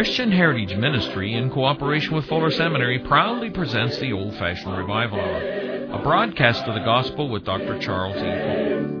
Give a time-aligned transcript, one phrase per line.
[0.00, 5.92] Christian Heritage Ministry, in cooperation with Fuller Seminary, proudly presents the Old Fashioned Revival Hour,
[5.92, 7.78] a broadcast of the Gospel with Dr.
[7.78, 8.20] Charles E.
[8.20, 9.00] Cole.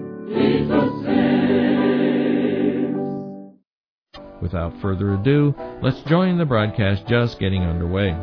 [4.42, 8.14] Without further ado, let's join the broadcast just getting underway.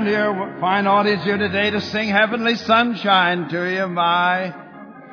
[0.00, 4.54] around here, fine audience here today, to sing Heavenly Sunshine to you, my.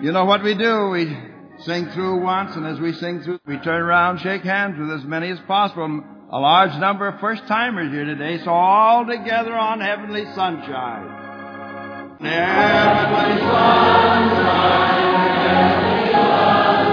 [0.02, 0.90] You know what we do?
[0.90, 1.18] We
[1.60, 5.04] sing through once, and as we sing through, we turn around, shake hands with as
[5.04, 6.04] many as possible.
[6.32, 11.08] A large number of first timers here today, so all together on Heavenly Sunshine.
[12.20, 14.30] Heavenly Sunshine,
[15.48, 16.88] Heavenly Sunshine.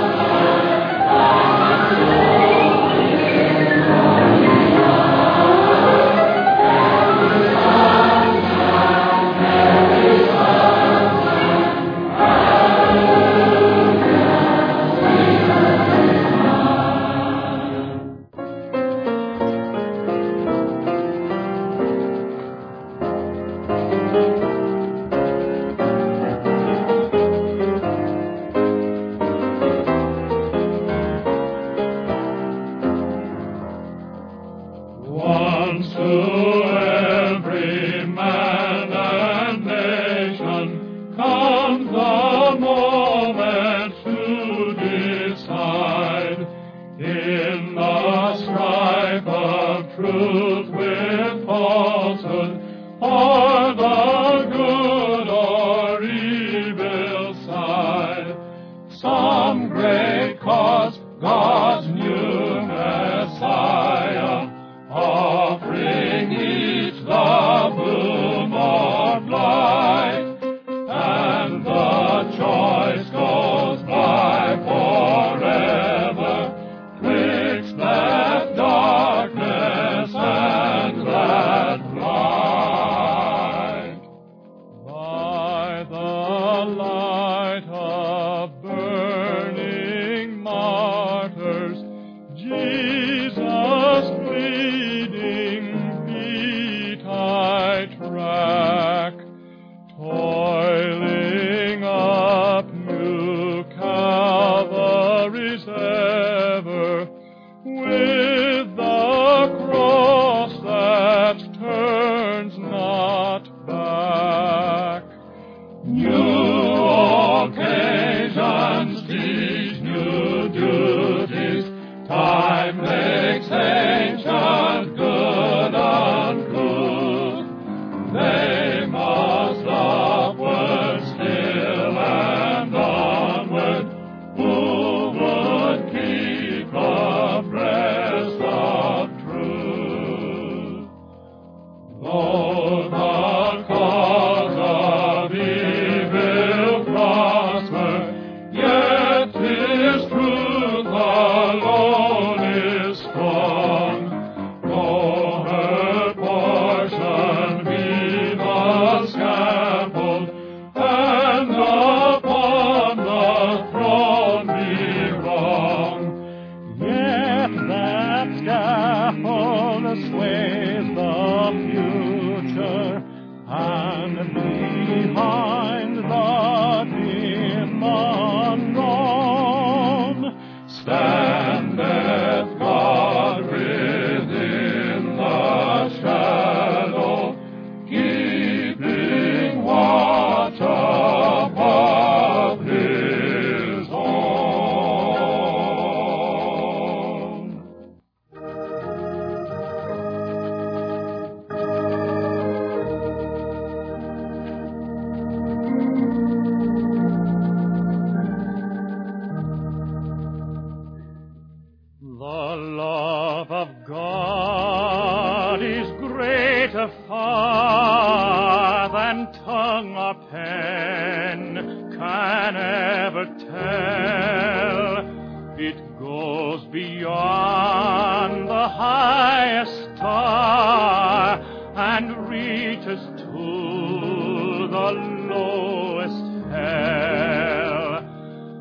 [234.94, 238.02] lowest hell.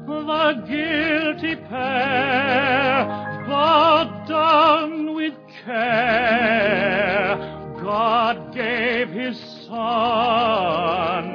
[0.08, 3.06] The guilty pair
[3.46, 5.34] brought down with
[5.66, 7.38] care.
[7.82, 11.33] God gave his son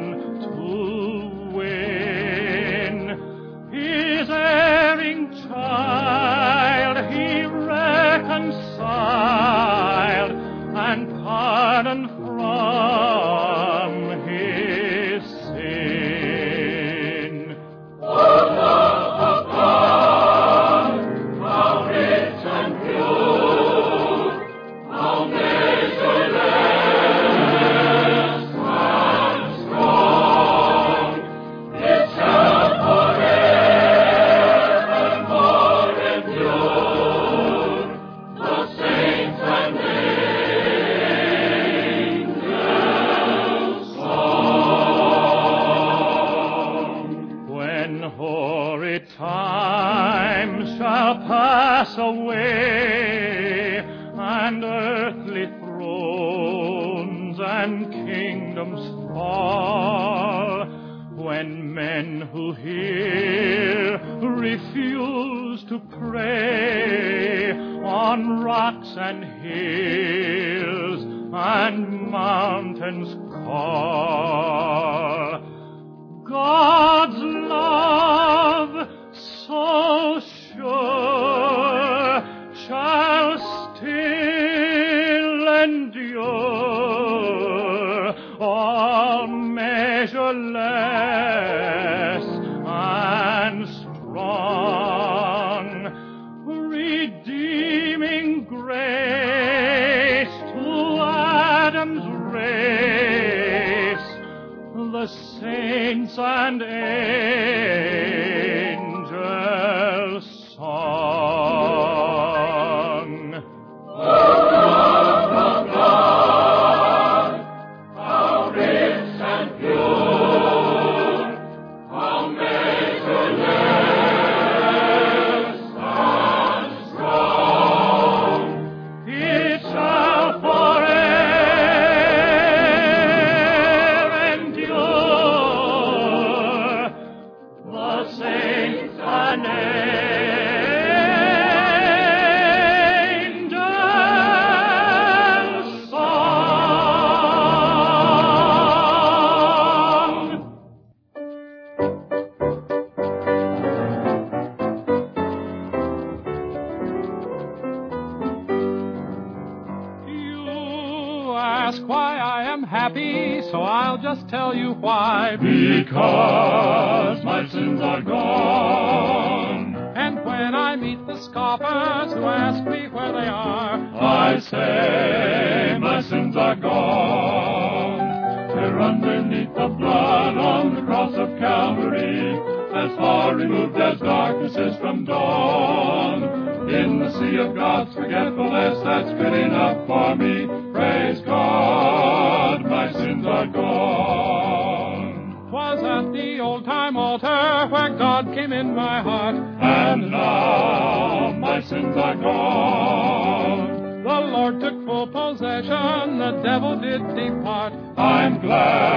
[179.68, 182.38] the blood on the cross of Calvary,
[182.72, 186.22] as far removed as darkness is from dawn.
[186.68, 190.46] In the sea of God's forgetfulness, that's good enough for me.
[190.72, 195.50] Praise God, my sins are gone.
[195.50, 199.34] was at the old time altar where God came in my heart.
[199.34, 204.02] And now my sins are gone.
[204.02, 207.74] The Lord took full possession, the devil did depart.
[207.98, 208.87] I'm glad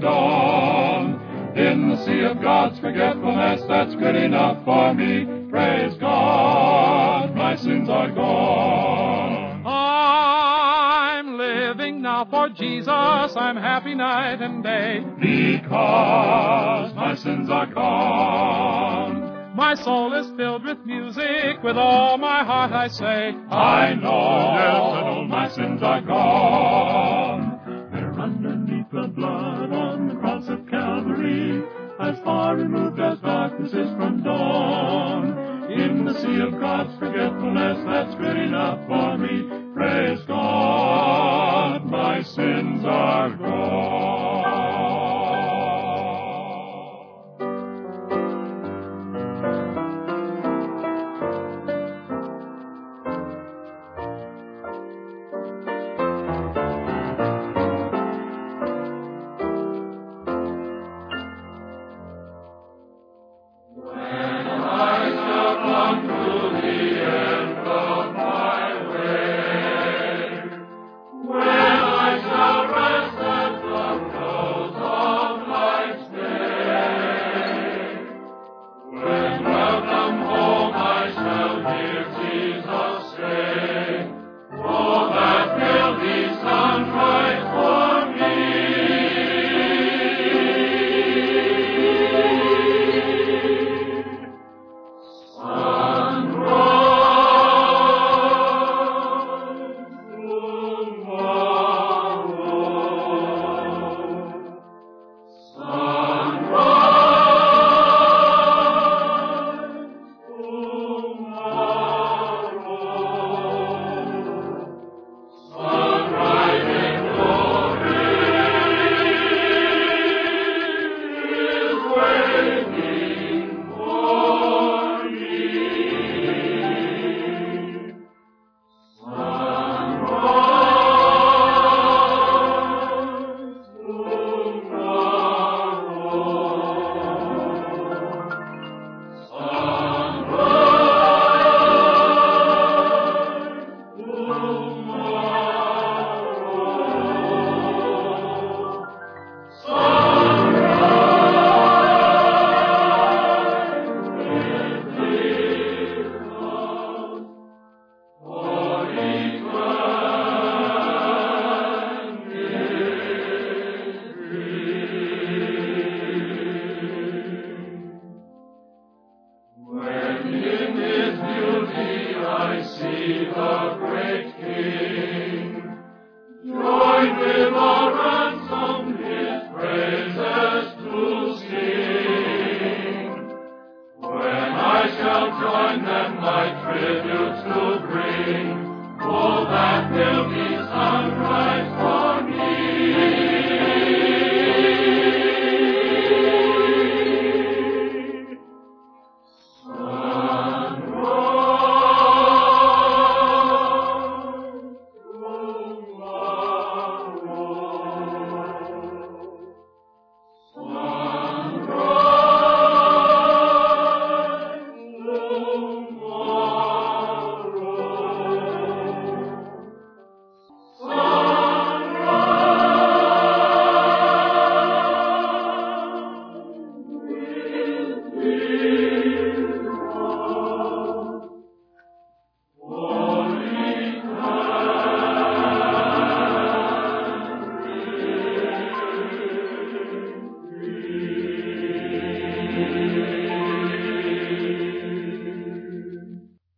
[0.00, 1.20] dawn.
[1.56, 5.26] In the sea of God's forgetfulness, that's good enough for me.
[5.50, 9.66] Praise God, my sins are gone.
[9.66, 15.04] I'm living now for Jesus, I'm happy night and day.
[15.20, 19.54] Because my sins are gone.
[19.56, 24.80] My soul is filled with music, with all my heart I say, I know, yes,
[24.80, 27.19] I know my sins are gone.
[36.30, 39.50] Sea of God's forgetfulness, that's good enough for me.
[39.74, 43.36] Praise God, my sins are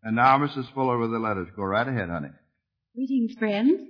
[0.02, 0.73] And now, Mrs.
[0.75, 1.49] Fuller with the letters.
[1.54, 2.30] Go right ahead, honey.
[2.94, 3.80] Greetings, friends.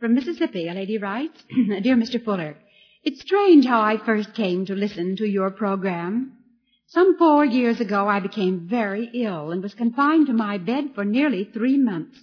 [0.00, 2.22] From Mississippi, a lady writes, Dear Mr.
[2.24, 2.56] Fuller,
[3.02, 6.32] it's strange how I first came to listen to your program.
[6.86, 11.04] Some four years ago, I became very ill and was confined to my bed for
[11.04, 12.18] nearly three months.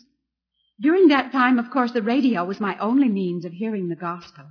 [0.80, 4.46] During that time, of course, the radio was my only means of hearing the gospel.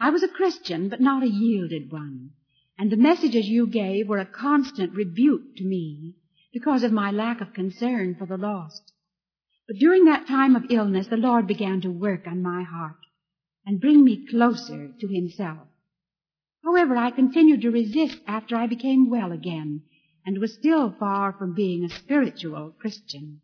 [0.00, 2.30] I was a Christian, but not a yielded one,
[2.78, 6.14] and the messages you gave were a constant rebuke to me
[6.52, 8.92] because of my lack of concern for the lost.
[9.66, 12.96] But during that time of illness, the Lord began to work on my heart
[13.66, 15.68] and bring me closer to Himself.
[16.64, 19.82] However, I continued to resist after I became well again
[20.24, 23.40] and was still far from being a spiritual Christian.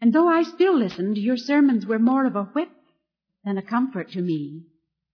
[0.00, 2.70] And though I still listened, your sermons were more of a whip
[3.44, 4.64] than a comfort to me.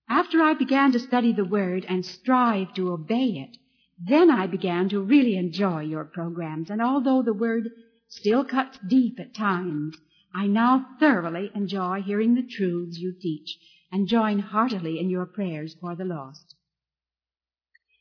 [0.09, 3.57] After I began to study the Word and strive to obey it,
[4.05, 7.71] then I began to really enjoy your programs, and although the Word
[8.09, 9.97] still cuts deep at times,
[10.35, 13.57] I now thoroughly enjoy hearing the truths you teach
[13.93, 16.57] and join heartily in your prayers for the lost.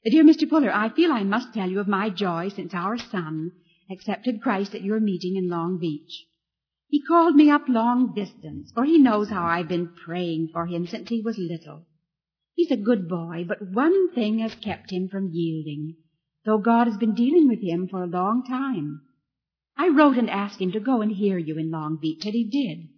[0.04, 0.50] Dear Mr.
[0.50, 3.52] Fuller, I feel I must tell you of my joy since our son
[3.92, 6.26] accepted Christ at your meeting in Long Beach.
[6.88, 10.88] He called me up long distance, for he knows how I've been praying for him
[10.88, 11.86] since he was little.
[12.54, 15.96] He's a good boy, but one thing has kept him from yielding,
[16.46, 19.02] though God has been dealing with him for a long time.
[19.78, 22.44] I wrote and asked him to go and hear you in Long Beach, and he
[22.44, 22.90] did.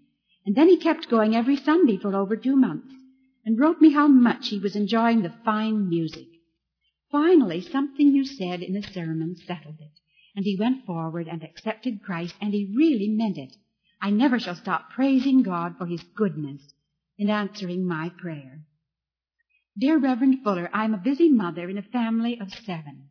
[0.46, 2.94] And then he kept going every Sunday for over two months,
[3.46, 6.28] and wrote me how much he was enjoying the fine music.
[7.12, 10.00] Finally, something you said in the sermon settled it,
[10.36, 13.56] and he went forward and accepted Christ, and he really meant it.
[14.02, 16.74] I never shall stop praising God for his goodness
[17.18, 18.66] in answering my prayer.
[19.76, 23.10] Dear Reverend Fuller, I am a busy mother in a family of seven.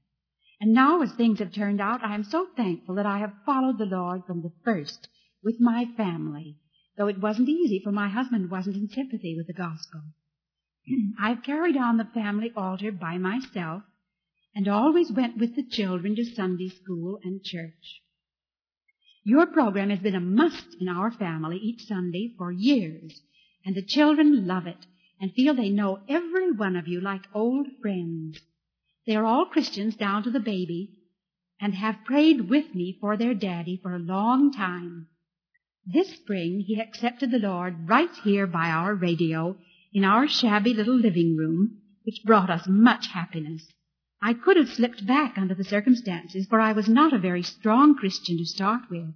[0.60, 3.78] And now, as things have turned out, I am so thankful that I have followed
[3.78, 5.08] the Lord from the first
[5.42, 6.58] with my family,
[6.96, 10.02] though it wasn't easy, for my husband wasn't in sympathy with the gospel.
[11.20, 13.82] I've carried on the family altar by myself
[14.54, 18.02] and always went with the children to Sunday school and church.
[19.24, 23.20] Your program has been a must in our family each Sunday for years,
[23.64, 24.86] and the children love it
[25.22, 28.40] and feel they know every one of you like old friends.
[29.06, 30.98] They are all Christians down to the baby
[31.60, 35.06] and have prayed with me for their daddy for a long time.
[35.86, 39.56] This spring he accepted the Lord right here by our radio
[39.92, 43.64] in our shabby little living room, which brought us much happiness.
[44.20, 47.94] I could have slipped back under the circumstances, for I was not a very strong
[47.94, 49.14] Christian to start with.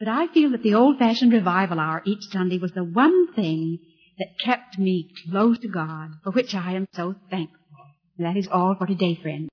[0.00, 3.78] But I feel that the old-fashioned revival hour each Sunday was the one thing
[4.18, 7.58] that kept me close to God, for which I am so thankful.
[8.18, 9.48] And that is all for today, friends.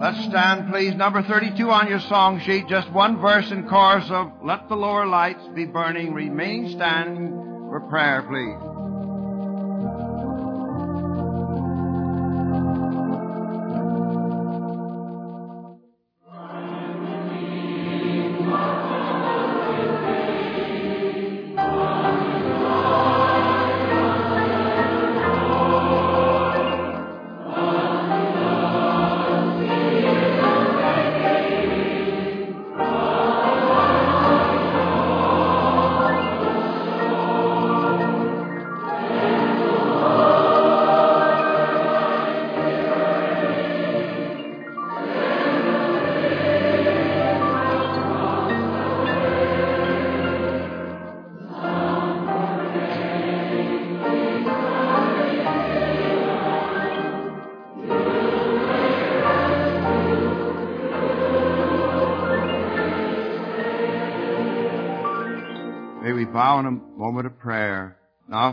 [0.00, 0.94] Let's stand, please.
[0.94, 2.68] Number 32 on your song sheet.
[2.68, 6.14] Just one verse and chorus of Let the Lower Lights Be Burning.
[6.14, 7.30] Remain standing
[7.68, 8.77] for prayer, please.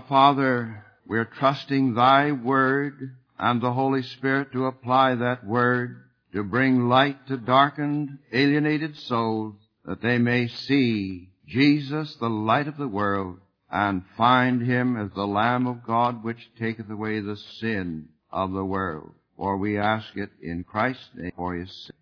[0.08, 6.88] Father, we're trusting Thy Word and the Holy Spirit to apply that Word to bring
[6.88, 13.39] light to darkened, alienated souls that they may see Jesus, the light of the world,
[13.72, 18.65] and find Him as the Lamb of God which taketh away the sin of the
[18.65, 19.12] world.
[19.38, 21.96] For we ask it in Christ's name for His sake.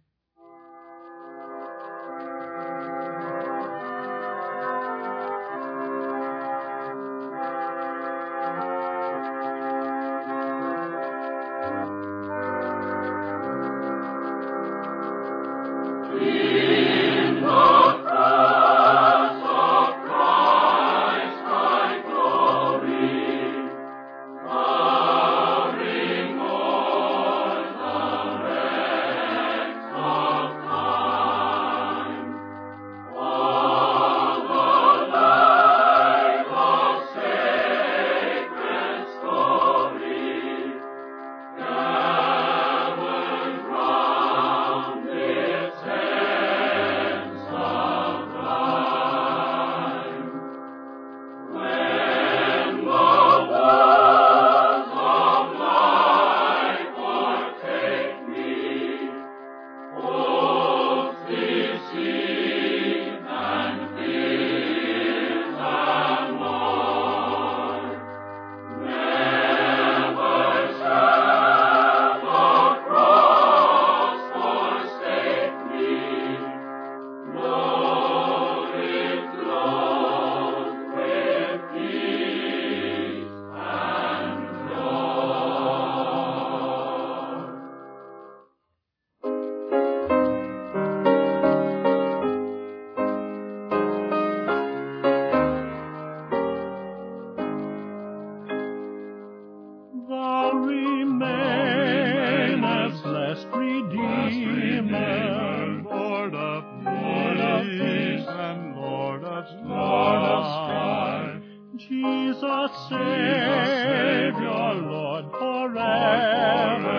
[112.34, 116.90] Jesus, Savior, Lord, forever.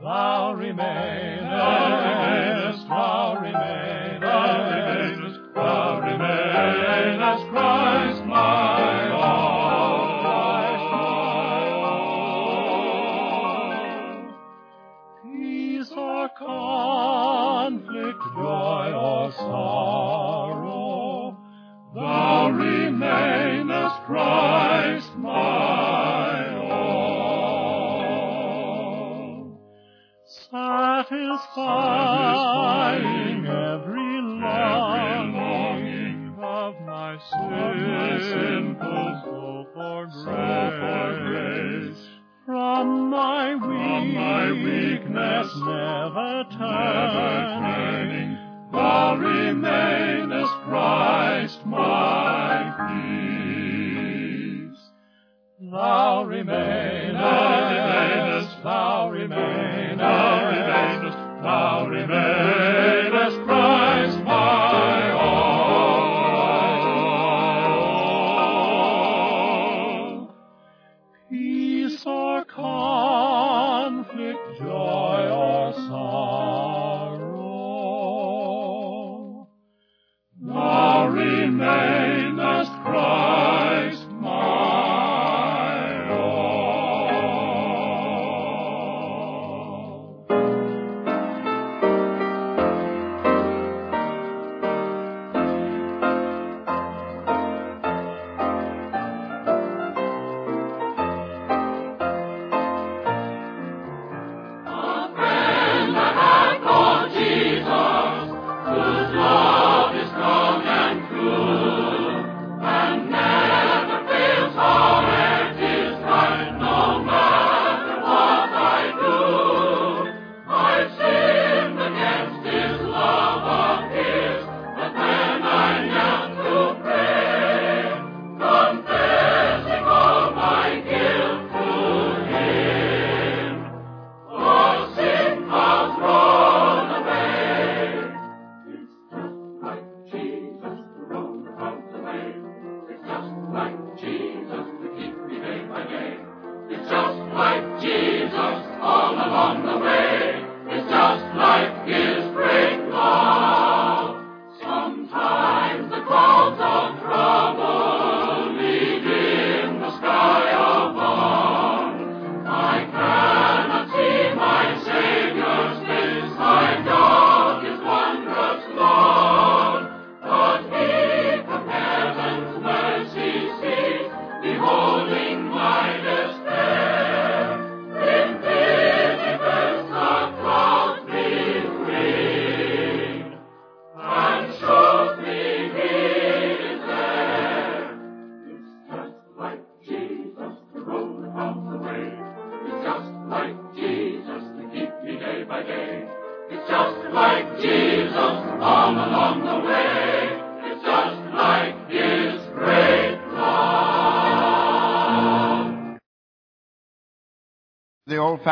[0.00, 1.21] Thou remainest,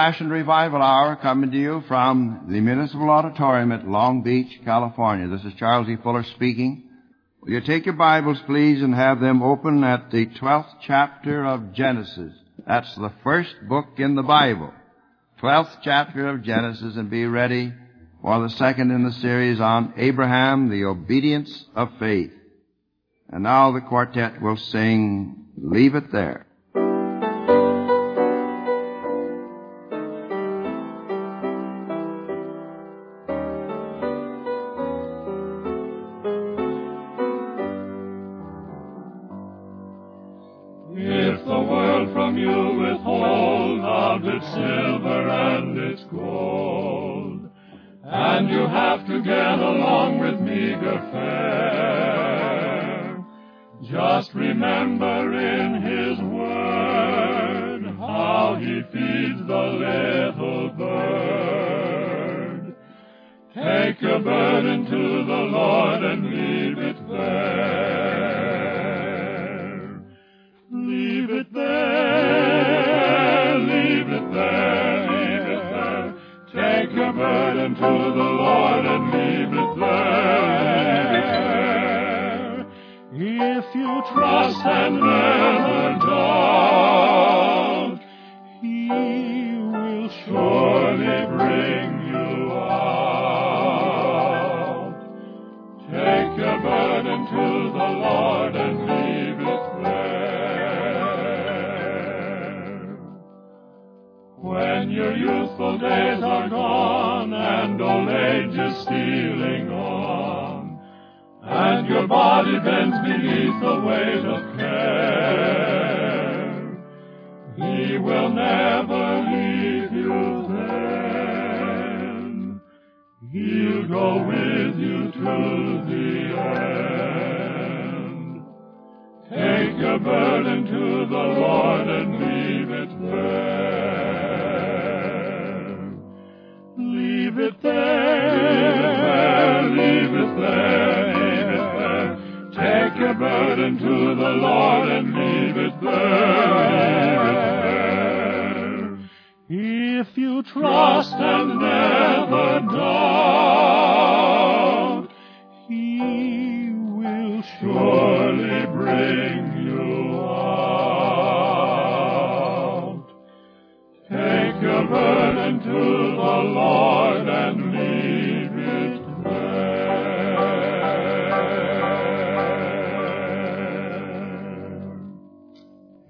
[0.00, 5.28] old-fashioned revival hour coming to you from the Municipal Auditorium at Long Beach, California.
[5.28, 5.96] This is Charles E.
[6.02, 6.88] Fuller speaking.
[7.42, 11.74] Will you take your Bibles, please, and have them open at the 12th chapter of
[11.74, 12.32] Genesis.
[12.66, 14.72] That's the first book in the Bible.
[15.42, 17.70] 12th chapter of Genesis, and be ready
[18.22, 22.32] for the second in the series on Abraham, the obedience of faith.
[23.28, 26.46] And now the quartet will sing Leave It There.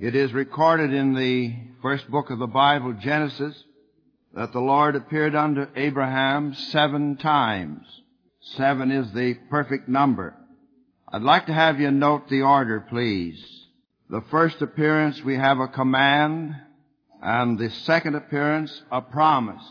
[0.01, 3.65] It is recorded in the first book of the Bible, Genesis,
[4.33, 7.87] that the Lord appeared unto Abraham seven times.
[8.57, 10.35] Seven is the perfect number.
[11.13, 13.45] I'd like to have you note the order, please.
[14.09, 16.55] The first appearance we have a command,
[17.21, 19.67] and the second appearance a promise.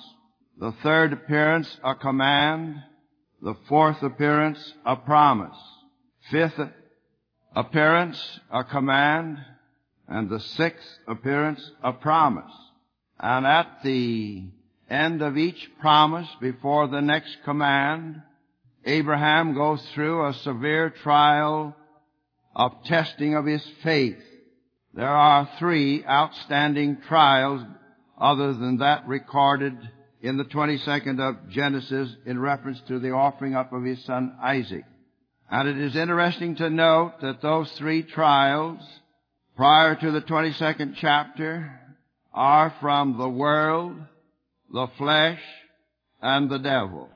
[0.59, 2.75] The third appearance a command,
[3.41, 5.57] the fourth appearance a promise.
[6.29, 6.59] Fifth
[7.55, 9.39] appearance a command,
[10.09, 12.51] and the sixth appearance of promise.
[13.19, 14.43] And at the
[14.89, 18.21] end of each promise before the next command,
[18.85, 21.75] Abraham goes through a severe trial
[22.55, 24.17] of testing of his faith.
[24.95, 27.61] There are three outstanding trials
[28.19, 29.77] other than that recorded
[30.21, 34.85] in the 22nd of Genesis in reference to the offering up of his son Isaac.
[35.51, 38.79] And it is interesting to note that those three trials
[39.59, 41.69] prior to the 22nd chapter
[42.33, 43.93] are from the world,
[44.71, 45.41] the flesh,
[46.21, 47.09] and the devil.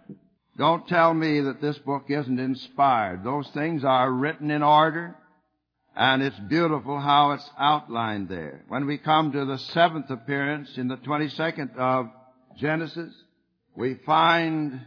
[0.57, 3.23] Don't tell me that this book isn't inspired.
[3.23, 5.15] Those things are written in order,
[5.95, 8.65] and it's beautiful how it's outlined there.
[8.67, 12.09] When we come to the seventh appearance in the 22nd of
[12.57, 13.13] Genesis,
[13.73, 14.81] we find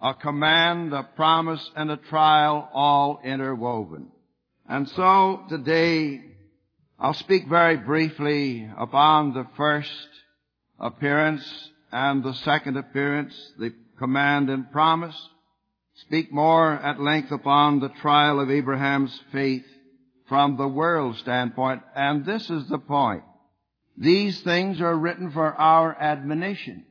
[0.00, 4.10] a command, a promise, and a trial all interwoven.
[4.66, 6.31] And so today,
[7.02, 9.90] I'll speak very briefly upon the first
[10.78, 11.44] appearance
[11.90, 15.16] and the second appearance, the command and promise.
[16.06, 19.64] Speak more at length upon the trial of Abraham's faith
[20.28, 21.82] from the world standpoint.
[21.96, 23.24] And this is the point.
[23.98, 26.86] These things are written for our admonition.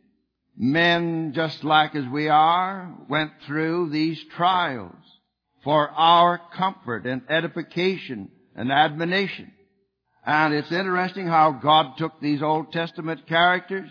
[0.58, 5.06] Men, just like as we are, went through these trials
[5.64, 9.54] for our comfort and edification and admonition.
[10.26, 13.90] And it's interesting how God took these Old Testament characters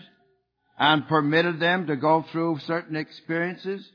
[0.77, 3.87] and permitted them to go through certain experiences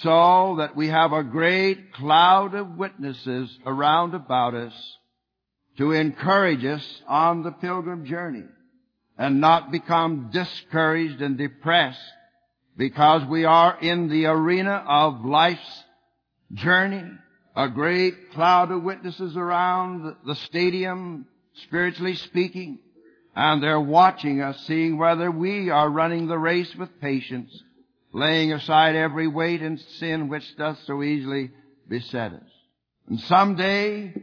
[0.00, 4.72] so that we have a great cloud of witnesses around about us
[5.78, 8.44] to encourage us on the pilgrim journey
[9.16, 11.98] and not become discouraged and depressed
[12.76, 15.84] because we are in the arena of life's
[16.54, 17.04] journey.
[17.56, 21.26] A great cloud of witnesses around the stadium,
[21.64, 22.78] spiritually speaking,
[23.34, 27.62] and they're watching us, seeing whether we are running the race with patience,
[28.12, 31.50] laying aside every weight and sin which doth so easily
[31.88, 32.50] beset us.
[33.08, 34.14] And someday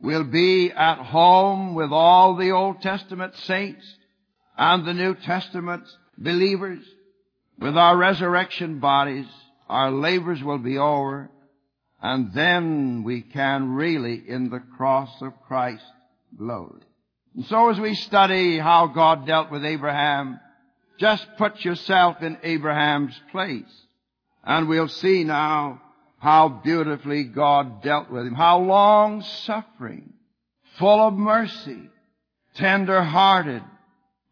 [0.00, 3.84] we'll be at home with all the Old Testament saints
[4.56, 5.84] and the New Testament
[6.16, 6.84] believers
[7.58, 9.26] with our resurrection bodies.
[9.68, 11.30] Our labors will be over
[12.00, 15.82] and then we can really in the cross of Christ
[16.36, 16.82] glory.
[17.34, 20.40] And so as we study how God dealt with Abraham,
[20.98, 23.64] just put yourself in Abraham's place.
[24.44, 25.82] And we'll see now
[26.18, 28.34] how beautifully God dealt with him.
[28.34, 30.14] How long suffering,
[30.78, 31.90] full of mercy,
[32.54, 33.62] tender hearted,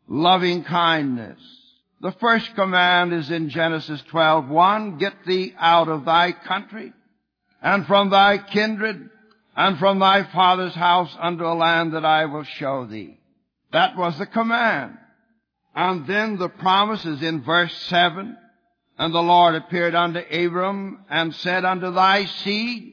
[0.09, 1.41] loving kindness.
[2.01, 6.93] The first command is in Genesis 12:1, get thee out of thy country
[7.63, 9.11] and from thy kindred
[9.57, 13.19] and from thy father's house unto a land that I will show thee.
[13.73, 14.99] That was the command.
[15.75, 18.37] And then the promise is in verse 7.
[18.97, 22.93] And the Lord appeared unto Abram and said unto thy seed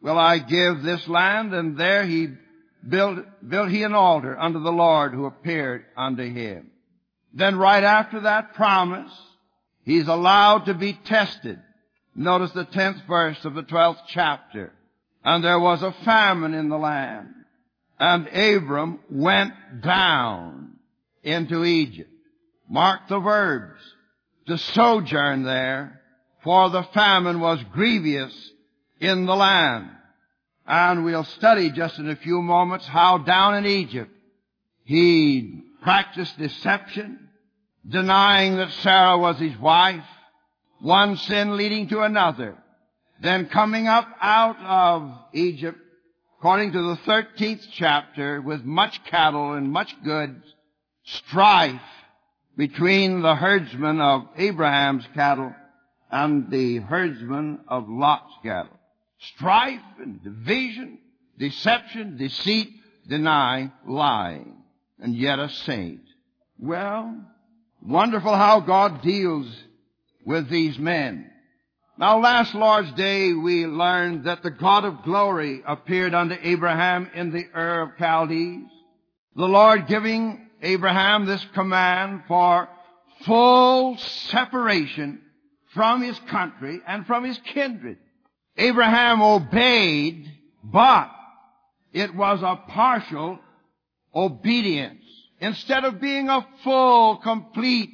[0.00, 1.52] will I give this land.
[1.52, 2.28] And there he
[2.86, 6.70] built, built he an altar unto the Lord who appeared unto him.
[7.34, 9.12] Then right after that promise,
[9.84, 11.60] he's allowed to be tested.
[12.14, 14.72] Notice the tenth verse of the twelfth chapter.
[15.24, 17.28] And there was a famine in the land.
[17.98, 20.76] And Abram went down
[21.22, 22.10] into Egypt.
[22.68, 23.80] Mark the verbs.
[24.48, 26.00] To sojourn there,
[26.42, 28.34] for the famine was grievous
[28.98, 29.88] in the land.
[30.66, 34.10] And we'll study just in a few moments how down in Egypt
[34.84, 37.28] he practiced deception,
[37.86, 40.04] denying that Sarah was his wife,
[40.80, 42.56] one sin leading to another.
[43.22, 45.78] Then coming up out of Egypt,
[46.38, 50.42] according to the 13th chapter, with much cattle and much goods,
[51.04, 51.80] strife
[52.56, 55.54] between the herdsmen of Abraham's cattle
[56.10, 58.76] and the herdsmen of Lot's cattle.
[59.36, 60.98] Strife and division,
[61.38, 62.70] deception, deceit,
[63.06, 64.56] deny, lying,
[64.98, 66.02] and yet a saint.
[66.58, 67.24] Well,
[67.80, 69.46] wonderful how God deals
[70.26, 71.31] with these men.
[71.98, 77.32] Now last Lord's Day we learned that the God of glory appeared unto Abraham in
[77.32, 78.64] the Ur of Chaldees.
[79.36, 82.68] The Lord giving Abraham this command for
[83.26, 85.20] full separation
[85.74, 87.98] from his country and from his kindred.
[88.56, 90.30] Abraham obeyed,
[90.64, 91.10] but
[91.92, 93.38] it was a partial
[94.14, 95.04] obedience.
[95.40, 97.90] Instead of being a full, complete,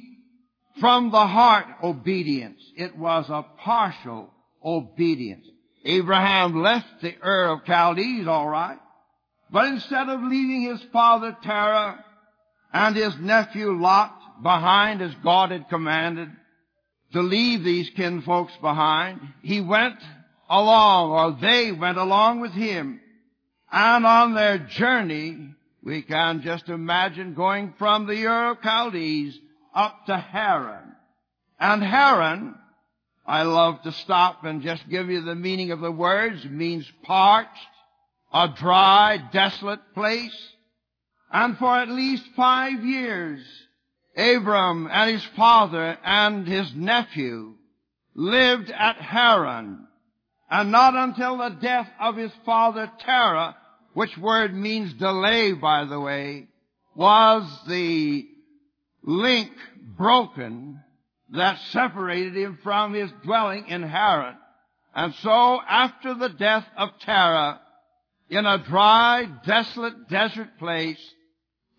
[0.79, 4.29] from the heart obedience, it was a partial
[4.63, 5.45] obedience.
[5.85, 8.79] Abraham left the Ur of Chaldees, alright,
[9.51, 12.03] but instead of leaving his father Terah
[12.73, 16.29] and his nephew Lot behind as God had commanded
[17.13, 19.19] to leave these kinfolks behind.
[19.41, 19.97] He went
[20.49, 22.99] along, or they went along with him.
[23.71, 29.37] And on their journey, we can just imagine going from the Ur of Chaldees
[29.79, 30.93] up to Haran.
[31.57, 32.55] And Haran,
[33.25, 37.49] I love to stop and just give you the meaning of the words, means parched,
[38.33, 40.35] a dry, desolate place.
[41.31, 43.39] And for at least five years,
[44.17, 47.55] Abram and his father and his nephew
[48.15, 49.87] lived at Haran.
[50.51, 53.55] And not until the death of his father Terah,
[53.93, 56.49] which word means delay, by the way,
[56.95, 58.27] was the
[59.03, 59.51] link
[59.97, 60.81] broken
[61.31, 64.35] that separated him from his dwelling in Haran.
[64.95, 67.61] And so after the death of Terah,
[68.29, 70.99] in a dry, desolate desert place,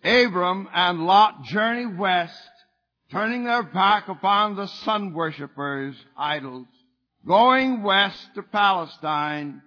[0.03, 2.33] Abram and Lot journey west,
[3.11, 6.67] turning their back upon the sun worshippers, idols,
[7.25, 9.61] going west to Palestine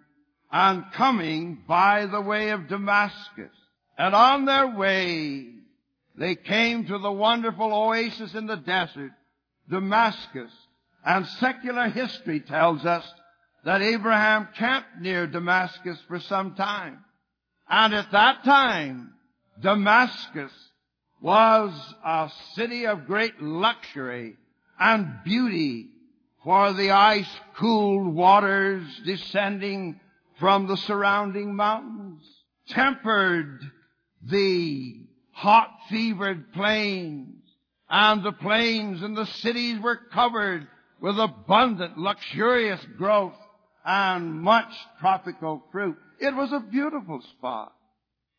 [0.51, 3.53] and coming by the way of Damascus.
[3.97, 5.47] And on their way,
[6.17, 9.13] they came to the wonderful oasis in the desert,
[9.69, 10.53] Damascus.
[11.05, 13.05] And secular history tells us
[13.65, 17.05] that Abraham camped near Damascus for some time.
[17.69, 19.15] And at that time,
[19.61, 20.53] Damascus
[21.21, 21.73] was
[22.05, 24.37] a city of great luxury
[24.79, 25.89] and beauty
[26.43, 29.99] for the ice cooled waters descending
[30.39, 32.23] from the surrounding mountains,
[32.69, 33.61] tempered
[34.23, 37.43] the hot fevered plains,
[37.91, 40.67] and the plains and the cities were covered
[41.01, 43.35] with abundant, luxurious growth
[43.85, 45.97] and much tropical fruit.
[46.19, 47.73] It was a beautiful spot.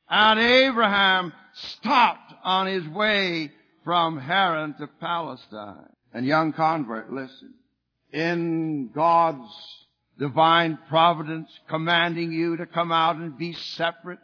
[0.09, 3.51] And Abraham stopped on his way
[3.83, 5.89] from Haran to Palestine.
[6.13, 7.53] And young convert, listen.
[8.11, 9.51] In God's
[10.17, 14.19] divine providence commanding you to come out and be separate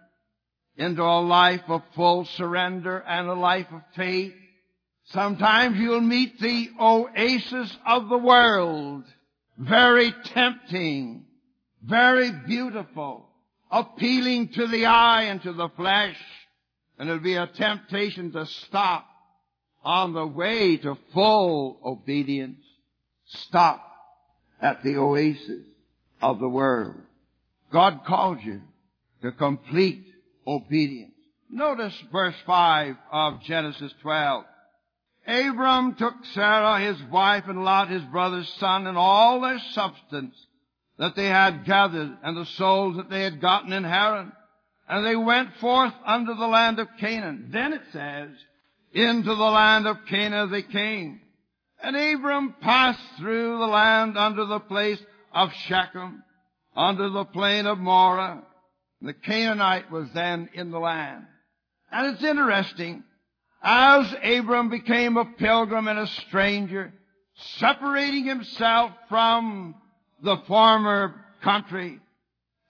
[0.82, 4.34] into a life of full surrender and a life of faith,
[5.06, 9.04] sometimes you'll meet the oasis of the world.
[9.58, 11.26] Very tempting,
[11.84, 13.30] very beautiful,
[13.70, 16.18] appealing to the eye and to the flesh.
[16.98, 19.06] And it'll be a temptation to stop
[19.84, 22.64] on the way to full obedience.
[23.28, 23.84] Stop
[24.60, 25.66] at the oasis
[26.22, 26.96] of the world.
[27.72, 28.62] God calls you
[29.22, 30.11] to complete
[30.46, 31.14] obedience.
[31.50, 34.46] Notice verse 5 of Genesis 12.
[35.28, 40.36] Abram took Sarah, his wife, and Lot, his brother's son, and all their substance
[40.98, 44.32] that they had gathered, and the souls that they had gotten in Haran.
[44.88, 47.50] And they went forth unto the land of Canaan.
[47.52, 48.30] Then it says,
[48.94, 51.22] into the land of Canaan they came.
[51.82, 55.00] And Abram passed through the land unto the place
[55.34, 56.24] of Shechem,
[56.76, 58.44] unto the plain of Moreh.
[59.02, 61.26] The Canaanite was then in the land.
[61.92, 63.04] And it's interesting,
[63.64, 66.94] as Abram became a pilgrim and a stranger,
[67.58, 69.76] separating himself from
[70.24, 72.00] the former country,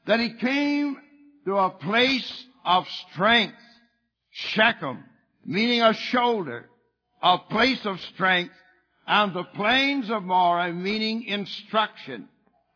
[0.05, 0.97] that he came
[1.45, 3.55] to a place of strength,
[4.31, 5.03] Shechem,
[5.45, 6.69] meaning a shoulder,
[7.21, 8.53] a place of strength,
[9.05, 12.29] and the plains of Moreh, meaning instruction.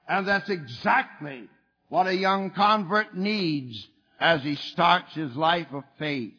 [0.08, 1.47] And that's exactly
[1.96, 3.88] what a young convert needs
[4.20, 6.34] as he starts his life of faith.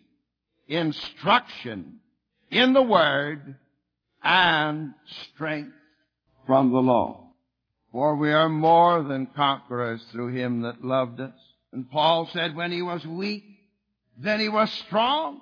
[0.68, 2.00] Instruction
[2.50, 3.56] in the Word
[4.22, 4.92] and
[5.32, 5.72] strength
[6.46, 7.30] from the law.
[7.90, 11.32] For we are more than conquerors through him that loved us.
[11.72, 13.44] And Paul said when he was weak,
[14.18, 15.40] then he was strong.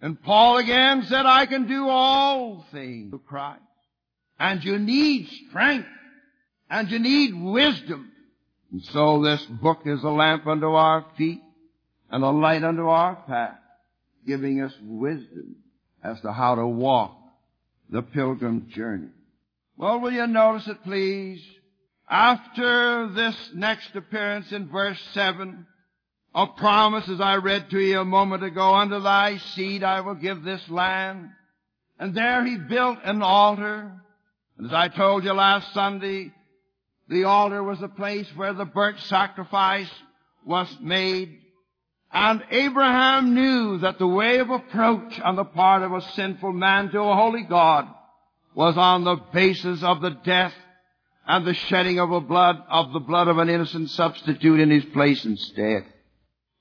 [0.00, 3.60] And Paul again said, I can do all things through Christ.
[4.40, 5.88] And you need strength.
[6.70, 8.11] And you need wisdom.
[8.72, 11.42] And so this book is a lamp unto our feet
[12.10, 13.58] and a light unto our path,
[14.26, 15.56] giving us wisdom
[16.02, 17.14] as to how to walk
[17.90, 19.10] the pilgrim journey.
[19.76, 21.44] Well, will you notice it please?
[22.08, 25.66] After this next appearance in verse 7,
[26.34, 30.14] a promise as I read to you a moment ago, unto thy seed I will
[30.14, 31.28] give this land.
[31.98, 33.92] And there he built an altar.
[34.56, 36.32] And as I told you last Sunday,
[37.12, 39.90] the altar was a place where the burnt sacrifice
[40.46, 41.38] was made.
[42.10, 46.90] And Abraham knew that the way of approach on the part of a sinful man
[46.90, 47.86] to a holy God
[48.54, 50.54] was on the basis of the death
[51.26, 54.84] and the shedding of a blood, of the blood of an innocent substitute in his
[54.86, 55.84] place instead.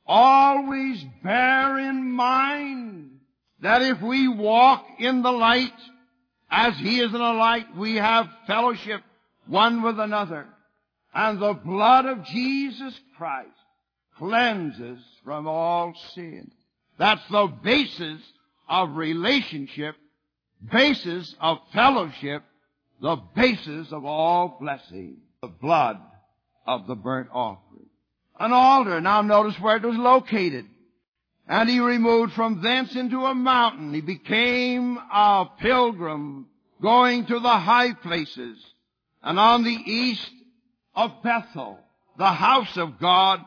[0.05, 3.19] Always bear in mind
[3.61, 5.73] that if we walk in the light,
[6.49, 9.01] as he is in the light, we have fellowship
[9.47, 10.47] one with another.
[11.13, 13.49] And the blood of Jesus Christ
[14.17, 16.51] cleanses from all sin.
[16.97, 18.21] That's the basis
[18.69, 19.95] of relationship,
[20.71, 22.43] basis of fellowship,
[23.01, 25.97] the basis of all blessing, the blood
[26.65, 27.89] of the burnt offering.
[28.39, 30.65] An altar, now notice where it was located.
[31.47, 33.93] And he removed from thence into a mountain.
[33.93, 36.47] He became a pilgrim
[36.81, 38.57] going to the high places
[39.23, 40.31] and on the east
[40.95, 41.79] of Bethel,
[42.17, 43.39] the house of God,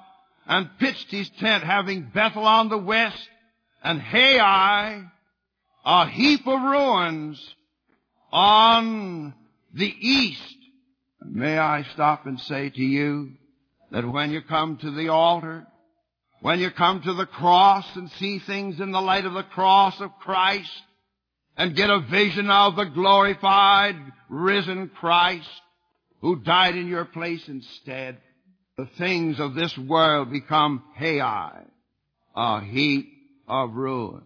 [0.47, 3.29] and pitched his tent, having Bethel on the west
[3.83, 5.03] and Hai,
[5.85, 7.55] a heap of ruins
[8.33, 9.35] on
[9.75, 10.57] the east.
[11.21, 13.33] May I stop and say to you
[13.91, 15.67] that when you come to the altar,
[16.41, 19.99] when you come to the cross and see things in the light of the cross
[20.01, 20.71] of Christ
[21.57, 23.97] and get a vision of the glorified,
[24.29, 25.49] risen Christ,
[26.25, 28.17] who died in your place instead,
[28.79, 31.65] the things of this world become Hai,
[32.35, 33.13] a heap
[33.47, 34.23] of ruin.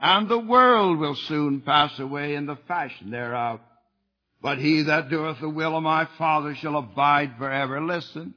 [0.00, 3.60] And the world will soon pass away in the fashion thereof.
[4.42, 7.80] But he that doeth the will of my Father shall abide forever.
[7.80, 8.34] Listen.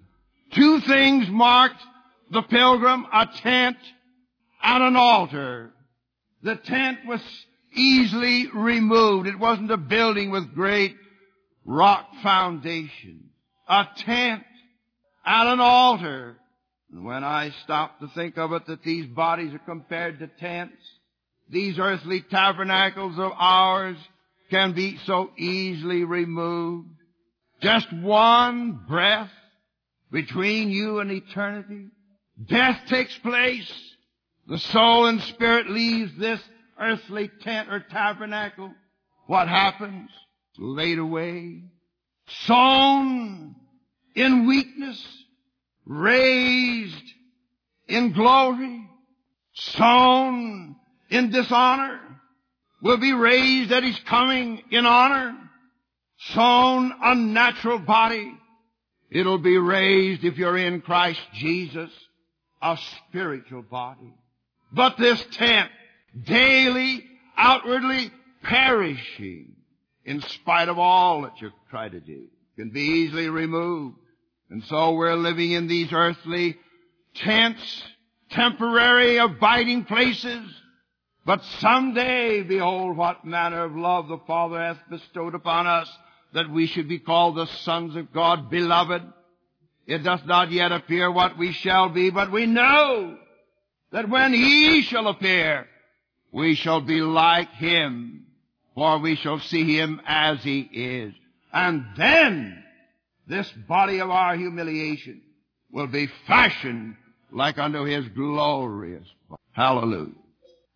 [0.54, 1.82] Two things marked
[2.30, 3.78] the pilgrim, a tent
[4.62, 5.72] and an altar.
[6.44, 7.22] The tent was
[7.74, 9.26] easily removed.
[9.26, 10.96] It wasn't a building with great
[11.66, 13.30] rock foundation,
[13.68, 14.44] a tent,
[15.26, 16.38] and an altar.
[16.92, 20.78] And when I stop to think of it that these bodies are compared to tents,
[21.50, 23.98] these earthly tabernacles of ours
[24.50, 26.90] can be so easily removed.
[27.62, 29.32] Just one breath
[30.12, 31.88] between you and eternity.
[32.46, 33.72] Death takes place.
[34.48, 36.42] The soul and spirit leaves this
[36.80, 38.72] earthly tent or tabernacle.
[39.28, 40.10] What happens?
[40.58, 41.64] Laid away,
[42.28, 43.56] sown
[44.16, 45.06] in weakness,
[45.86, 47.04] raised
[47.88, 48.88] in glory,
[49.54, 50.76] sown
[51.10, 52.00] in dishonor,
[52.82, 55.36] will be raised at his coming in honor,
[56.18, 58.34] sown a natural body,
[59.10, 61.92] it'll be raised if you're in Christ Jesus,
[62.62, 62.78] a
[63.08, 64.14] spiritual body.
[64.72, 65.70] But this tent,
[66.24, 67.06] daily,
[67.38, 69.56] outwardly perishing,
[70.06, 72.28] in spite of all that you try to do,
[72.58, 73.98] can be easily removed.
[74.50, 76.58] And so we're living in these earthly
[77.16, 77.84] tents,
[78.30, 80.50] temporary abiding places,
[81.26, 85.90] But someday, behold, what manner of love the Father hath bestowed upon us,
[86.34, 89.04] that we should be called the sons of God, beloved.
[89.86, 93.18] It doth not yet appear what we shall be, but we know
[93.92, 95.68] that when He shall appear,
[96.32, 98.26] we shall be like Him,
[98.76, 101.14] for we shall see Him as He is.
[101.52, 102.64] And then,
[103.28, 105.22] this body of our humiliation
[105.72, 106.96] will be fashioned
[107.32, 109.42] like unto His glorious body.
[109.52, 110.14] Hallelujah.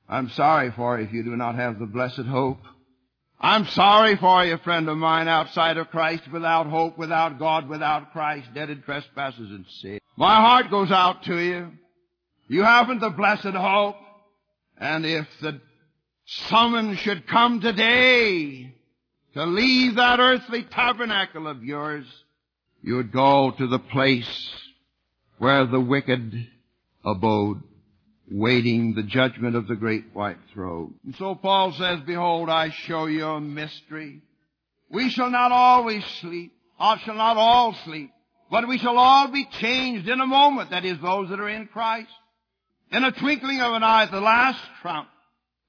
[0.10, 2.60] I'm sorry for you if you do not have the blessed hope.
[3.40, 8.12] I'm sorry for you, friend of mine, outside of Christ, without hope, without God, without
[8.12, 10.00] Christ, dead in trespasses and sin.
[10.16, 11.72] My heart goes out to you.
[12.48, 13.98] You haven't the blessed hope.
[14.80, 15.60] And if the
[16.28, 18.74] summons should come today
[19.34, 22.06] to leave that earthly tabernacle of yours,
[22.82, 24.52] you would go to the place
[25.38, 26.48] where the wicked
[27.06, 27.62] abode
[28.30, 30.96] waiting the judgment of the great white throne.
[31.06, 34.22] And so Paul says, Behold, I show you a mystery.
[34.90, 38.12] We shall not always sleep, or shall not all sleep,
[38.52, 41.68] but we shall all be changed in a moment, that is, those that are in
[41.68, 42.10] Christ.
[42.92, 45.08] In a twinkling of an eye, at the last trump,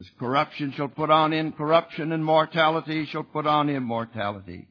[0.01, 4.69] as corruption shall put on incorruption, and mortality shall put on immortality.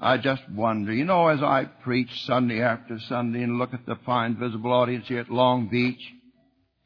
[0.00, 3.98] I just wonder, you know, as I preach Sunday after Sunday and look at the
[4.06, 6.00] fine visible audience here at Long Beach,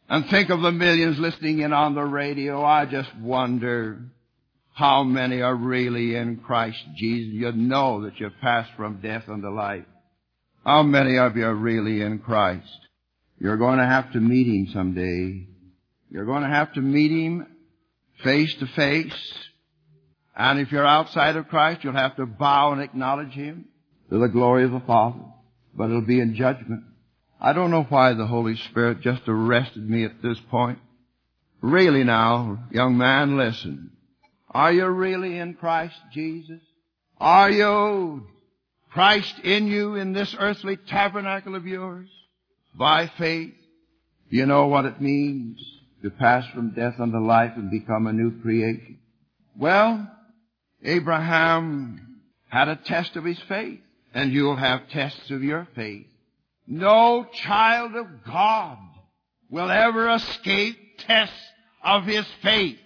[0.09, 4.01] and think of the millions listening in on the radio, I just wonder
[4.73, 7.35] how many are really in Christ Jesus.
[7.35, 9.85] You know that you've passed from death unto life.
[10.65, 12.67] How many of you are really in Christ?
[13.39, 15.47] You're going to have to meet Him someday.
[16.11, 17.47] You're going to have to meet Him
[18.23, 19.35] face to face.
[20.35, 23.67] And if you're outside of Christ, you'll have to bow and acknowledge Him
[24.11, 25.21] to the glory of the Father.
[25.75, 26.85] But it'll be in judgment.
[27.41, 30.79] I don't know why the Holy Spirit just arrested me at this point.
[31.61, 33.91] Really now, young man, listen.
[34.51, 36.61] Are you really in Christ Jesus?
[37.19, 38.27] Are you
[38.91, 42.09] Christ in you in this earthly tabernacle of yours?
[42.75, 43.55] By faith,
[44.29, 45.61] you know what it means
[46.03, 48.99] to pass from death unto life and become a new creation.
[49.57, 50.11] Well,
[50.83, 53.81] Abraham had a test of his faith,
[54.13, 56.07] and you'll have tests of your faith.
[56.67, 58.79] No child of God
[59.51, 61.35] will ever escape tests
[61.83, 62.79] of his faith.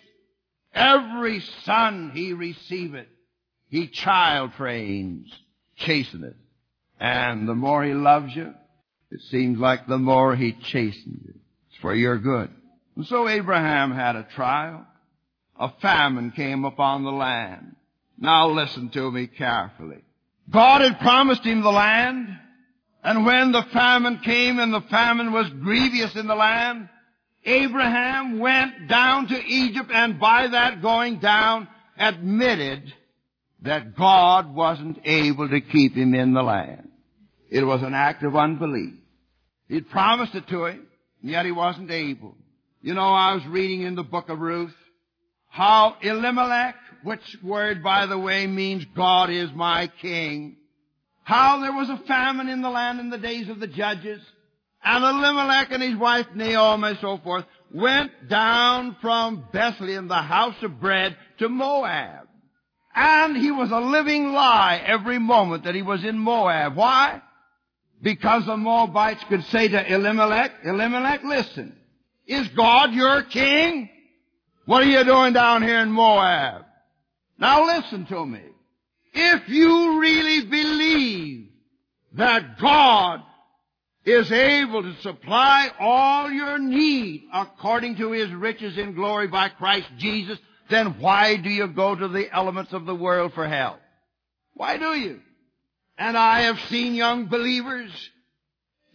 [0.75, 3.07] Every son he receiveth,
[3.69, 5.33] he child trains,
[5.79, 6.37] chasteneth.
[6.99, 8.55] And the more he loves you,
[9.11, 11.35] it seems like the more he chastens you.
[11.69, 12.51] It's for your good.
[12.97, 14.87] And so Abraham had a trial.
[15.59, 17.77] A famine came upon the land.
[18.19, 20.03] Now listen to me carefully.
[20.51, 22.29] God had promised him the land,
[23.03, 26.89] and when the famine came and the famine was grievous in the land,
[27.45, 31.69] Abraham went down to Egypt and by that going down
[31.99, 32.93] admitted
[33.63, 36.89] that God wasn't able to keep him in the land.
[37.51, 38.95] It was an act of unbelief.
[39.69, 40.87] He'd promised it to him,
[41.23, 42.36] and yet he wasn't able.
[42.87, 44.73] You know, I was reading in the book of Ruth
[45.49, 50.55] how Elimelech, which word, by the way, means God is my king,
[51.25, 54.21] how there was a famine in the land in the days of the judges,
[54.85, 60.63] and Elimelech and his wife Naomi and so forth went down from Bethlehem, the house
[60.63, 62.29] of bread, to Moab.
[62.95, 66.77] And he was a living lie every moment that he was in Moab.
[66.77, 67.21] Why?
[68.01, 71.77] Because the Moabites could say to Elimelech, Elimelech, listen,
[72.27, 73.89] is God your king?
[74.65, 76.65] What are you doing down here in Moab?
[77.39, 78.43] Now listen to me.
[79.13, 81.49] If you really believe
[82.15, 83.23] that God
[84.05, 89.89] is able to supply all your need according to His riches in glory by Christ
[89.99, 93.79] Jesus, then why do you go to the elements of the world for help?
[94.55, 95.21] Why do you?
[95.99, 97.91] And I have seen young believers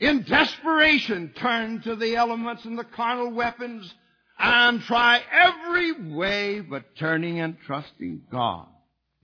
[0.01, 3.93] in desperation turn to the elements and the carnal weapons
[4.37, 8.67] and try every way but turning and trusting God.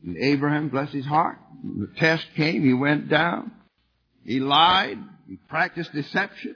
[0.05, 3.51] And Abraham, bless his heart, the test came, he went down.
[4.23, 4.99] He lied.
[5.28, 6.55] He practiced deception.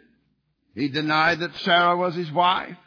[0.75, 2.77] He denied that Sarah was his wife.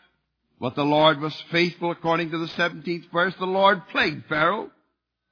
[0.61, 3.35] But the Lord was faithful according to the 17th verse.
[3.39, 4.71] The Lord plagued Pharaoh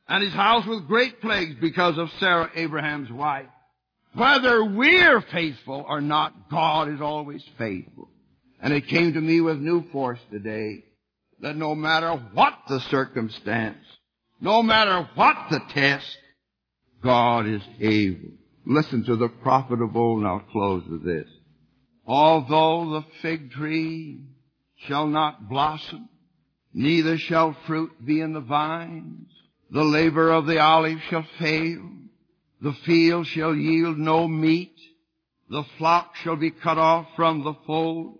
[0.08, 3.46] and his house with great plagues because of Sarah, Abraham's wife.
[4.14, 8.10] Whether we're faithful or not, God is always faithful.
[8.60, 10.84] And it came to me with new force today
[11.40, 13.84] that no matter what the circumstance,
[14.40, 16.18] no matter what the test,
[17.02, 18.30] God is able.
[18.64, 21.28] Listen to the prophet of old, and I'll close with this.
[22.06, 24.20] Although the fig tree
[24.86, 26.08] shall not blossom,
[26.72, 29.28] neither shall fruit be in the vines.
[29.70, 31.88] The labor of the olive shall fail.
[32.62, 34.78] The field shall yield no meat.
[35.50, 38.18] The flock shall be cut off from the fold,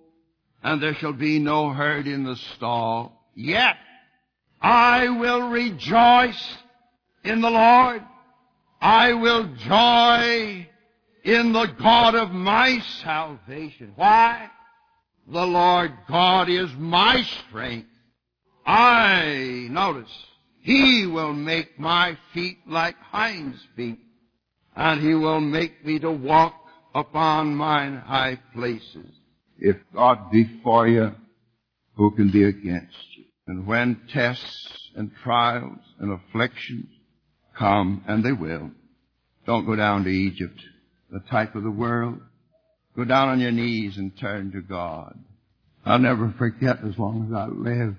[0.63, 3.31] and there shall be no herd in the stall.
[3.37, 3.77] Yet
[4.61, 6.57] I will rejoice
[7.25, 8.03] in the Lord.
[8.81, 10.69] I will joy
[11.23, 13.93] in the God of my salvation.
[13.95, 14.51] Why?
[15.29, 17.89] The Lord God is my strength.
[18.67, 20.13] I, notice,
[20.61, 24.01] He will make my feet like hinds feet,
[24.77, 26.55] and He will make me to walk
[26.95, 29.07] upon mine high places.
[29.59, 31.13] If God be for you,
[31.97, 33.25] who can be against you?
[33.47, 36.89] And when tests and trials and afflictions
[37.57, 38.71] come, and they will,
[39.47, 40.61] don't go down to Egypt,
[41.11, 42.21] the type of the world.
[42.97, 45.19] Go down on your knees and turn to God.
[45.85, 47.97] I'll never forget as long as I live.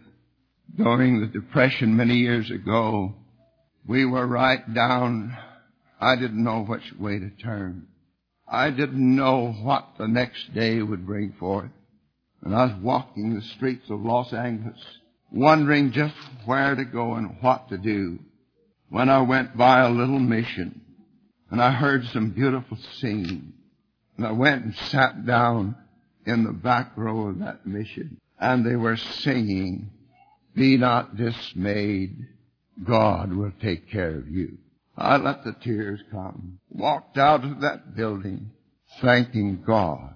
[0.76, 3.14] During the Depression many years ago,
[3.86, 5.38] we were right down.
[6.04, 7.88] I didn't know which way to turn.
[8.46, 11.72] I didn't know what the next day would bring forth.
[12.42, 14.84] And I was walking the streets of Los Angeles,
[15.32, 18.20] wondering just where to go and what to do,
[18.90, 20.82] when I went by a little mission,
[21.50, 23.54] and I heard some beautiful singing.
[24.18, 25.78] And I went and sat down
[26.26, 29.90] in the back row of that mission, and they were singing,
[30.54, 32.28] Be not dismayed,
[32.84, 34.58] God will take care of you.
[34.96, 38.52] I let the tears come, walked out of that building,
[39.02, 40.14] thanking God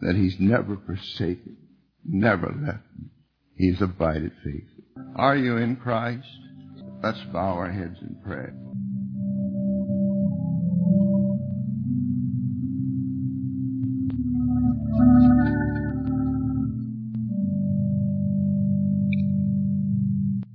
[0.00, 1.56] that He's never forsaken,
[2.04, 3.08] never left me.
[3.56, 4.84] He's abided faithful.
[5.16, 6.26] Are you in Christ?
[7.02, 8.54] Let's bow our heads in prayer.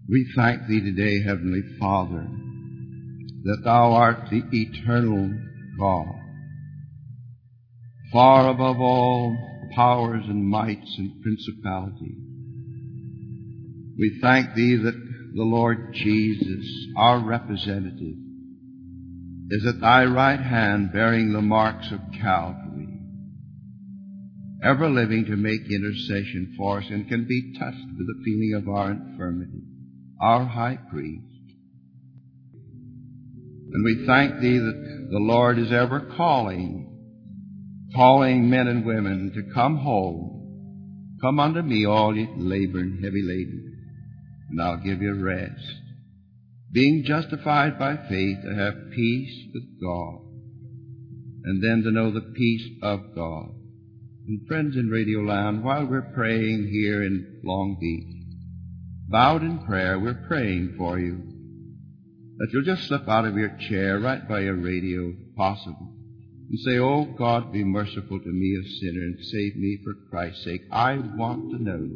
[0.07, 2.27] We thank Thee today, Heavenly Father,
[3.45, 5.31] that Thou art the eternal
[5.79, 6.15] God,
[8.11, 9.37] far above all
[9.75, 12.17] powers and mights and principalities.
[13.97, 14.95] We thank Thee that
[15.35, 16.65] the Lord Jesus,
[16.97, 18.17] our representative,
[19.51, 22.99] is at Thy right hand bearing the marks of Calvary,
[24.63, 28.67] ever living to make intercession for us and can be touched with the feeling of
[28.73, 29.61] our infirmity,
[30.19, 31.34] our high priest.
[33.72, 36.88] And we thank Thee that the Lord is ever calling,
[37.95, 41.18] calling men and women to come home.
[41.22, 43.78] Come unto me, all ye labor and heavy laden,
[44.49, 45.82] and I'll give you rest.
[46.72, 50.20] Being justified by faith to have peace with God,
[51.45, 53.49] and then to know the peace of God.
[54.28, 58.38] And friends in Radio Land, while we're praying here in Long Beach,
[59.09, 61.34] bowed in prayer, we're praying for you
[62.38, 65.93] that you'll just slip out of your chair right by your radio, possible,
[66.49, 70.43] and say, Oh God, be merciful to me, a sinner, and save me for Christ's
[70.43, 70.61] sake.
[70.71, 71.89] I want to know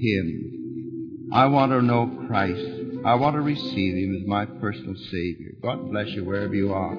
[0.00, 1.30] Him.
[1.32, 3.04] I want to know Christ.
[3.04, 5.52] I want to receive Him as my personal Savior.
[5.62, 6.98] God bless you wherever you are.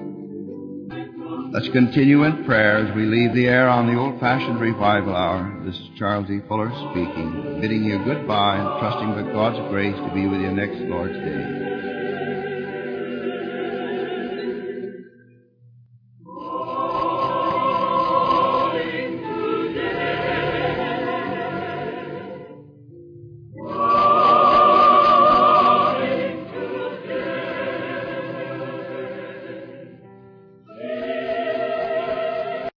[1.52, 5.62] Let's continue in prayer as we leave the air on the old-fashioned revival hour.
[5.66, 6.40] This is Charles E.
[6.48, 10.78] Fuller speaking, bidding you goodbye and trusting that God's grace to be with you next
[10.88, 11.71] Lord's Day.